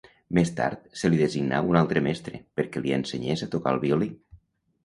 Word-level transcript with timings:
Més 0.35 0.51
tard, 0.59 0.87
se 1.01 1.11
li 1.11 1.19
designà 1.19 1.59
un 1.73 1.77
altre 1.83 2.03
mestre 2.07 2.41
perquè 2.61 2.83
li 2.87 2.97
ensenyés 2.99 3.47
a 3.49 3.53
tocar 3.57 3.75
el 3.77 3.83
violí. 3.89 4.09